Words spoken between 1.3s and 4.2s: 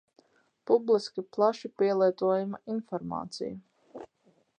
plaši pielietojama informācija.